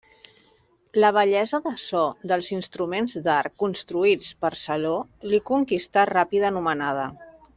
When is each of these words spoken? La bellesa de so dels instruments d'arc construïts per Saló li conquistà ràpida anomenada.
La 1.03 1.09
bellesa 1.17 1.59
de 1.65 1.73
so 1.81 1.99
dels 2.31 2.47
instruments 2.55 3.17
d'arc 3.29 3.55
construïts 3.65 4.31
per 4.47 4.53
Saló 4.63 4.95
li 5.35 5.43
conquistà 5.51 6.09
ràpida 6.15 6.49
anomenada. 6.55 7.07